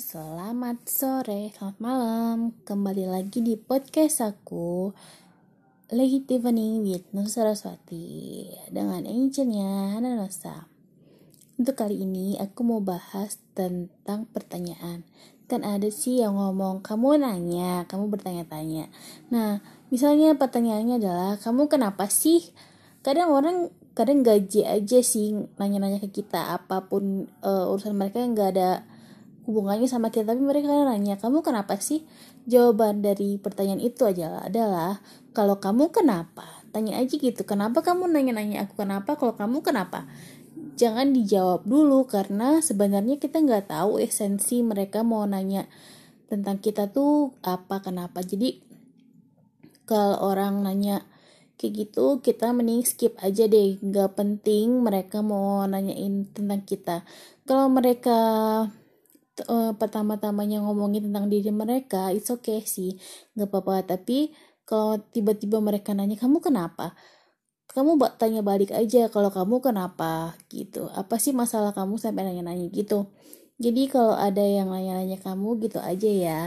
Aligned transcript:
selamat 0.00 0.88
sore, 0.88 1.52
selamat 1.52 1.76
malam. 1.76 2.56
Kembali 2.64 3.04
lagi 3.04 3.44
di 3.44 3.60
podcast 3.60 4.24
aku. 4.24 4.96
Lagi 5.92 6.24
Tiffany 6.24 6.80
with 6.80 7.04
Nusa 7.12 7.44
dengan 8.72 9.04
angelnya 9.04 9.92
Hana. 9.92 10.16
Untuk 11.60 11.76
kali 11.76 12.08
ini 12.08 12.40
aku 12.40 12.64
mau 12.64 12.80
bahas 12.80 13.36
tentang 13.52 14.24
pertanyaan. 14.32 15.04
Kan 15.44 15.60
ada 15.60 15.92
sih 15.92 16.24
yang 16.24 16.40
ngomong, 16.40 16.80
kamu 16.80 17.20
nanya, 17.20 17.84
kamu 17.84 18.08
bertanya-tanya. 18.16 18.88
Nah, 19.28 19.60
misalnya 19.92 20.32
pertanyaannya 20.32 21.04
adalah, 21.04 21.36
kamu 21.36 21.68
kenapa 21.68 22.08
sih? 22.08 22.48
Kadang 23.04 23.28
orang 23.28 23.68
kadang 23.92 24.24
gaji 24.24 24.64
aja 24.64 25.04
sih 25.04 25.36
nanya-nanya 25.60 26.00
ke 26.00 26.08
kita 26.08 26.56
apa 26.56 26.88
pun 26.88 27.28
uh, 27.44 27.68
urusan 27.68 27.92
mereka 27.92 28.24
yang 28.24 28.32
gak 28.32 28.56
ada 28.56 28.88
hubungannya 29.42 29.90
sama 29.90 30.14
kita 30.14 30.32
tapi 30.34 30.42
mereka 30.42 30.70
nanya 30.86 31.18
kamu 31.18 31.42
kenapa 31.42 31.78
sih? 31.82 32.06
Jawaban 32.46 33.02
dari 33.02 33.38
pertanyaan 33.38 33.82
itu 33.82 34.06
aja 34.06 34.42
adalah 34.42 35.02
kalau 35.34 35.58
kamu 35.58 35.90
kenapa? 35.90 36.46
Tanya 36.70 36.98
aja 36.98 37.12
gitu 37.12 37.42
kenapa 37.44 37.82
kamu 37.82 38.08
nanya-nanya 38.10 38.66
aku 38.66 38.82
kenapa? 38.86 39.18
Kalau 39.18 39.34
kamu 39.34 39.60
kenapa? 39.66 40.06
Jangan 40.78 41.12
dijawab 41.12 41.66
dulu 41.66 42.06
karena 42.06 42.62
sebenarnya 42.62 43.18
kita 43.18 43.42
nggak 43.42 43.70
tahu 43.70 43.98
esensi 44.00 44.62
mereka 44.64 45.04
mau 45.04 45.26
nanya 45.26 45.66
tentang 46.30 46.62
kita 46.62 46.88
tuh 46.88 47.36
apa 47.44 47.84
kenapa. 47.84 48.24
Jadi 48.24 48.62
kalau 49.84 50.22
orang 50.32 50.64
nanya 50.64 51.04
kayak 51.60 51.86
gitu 51.86 52.18
kita 52.24 52.50
mending 52.56 52.82
skip 52.88 53.18
aja 53.20 53.44
deh. 53.50 53.76
Nggak 53.82 54.16
penting 54.16 54.80
mereka 54.80 55.20
mau 55.20 55.62
nanyain 55.68 56.24
tentang 56.32 56.64
kita. 56.64 57.04
Kalau 57.44 57.68
mereka 57.68 58.18
uh, 59.48 59.72
pertama-tamanya 59.76 60.60
ngomongin 60.64 61.08
tentang 61.08 61.26
diri 61.32 61.48
mereka 61.48 62.12
it's 62.12 62.28
okay 62.28 62.60
sih 62.64 62.96
nggak 63.36 63.48
apa-apa. 63.48 63.96
Tapi 63.96 64.32
kalau 64.68 64.98
tiba-tiba 65.12 65.58
mereka 65.58 65.92
nanya 65.96 66.16
kamu 66.20 66.38
kenapa? 66.42 66.94
Kamu 67.72 67.96
tanya 68.20 68.44
balik 68.44 68.70
aja 68.74 69.08
kalau 69.08 69.32
kamu 69.32 69.64
kenapa? 69.64 70.36
Gitu. 70.52 70.86
Apa 70.92 71.16
sih 71.16 71.32
masalah 71.32 71.72
kamu 71.72 71.96
sampai 71.96 72.28
nanya-nanya 72.28 72.68
gitu? 72.68 73.08
Jadi 73.56 73.88
kalau 73.88 74.12
ada 74.16 74.42
yang 74.44 74.68
nanya-nanya 74.68 75.22
kamu 75.22 75.62
gitu 75.64 75.78
aja 75.80 76.10
ya 76.10 76.40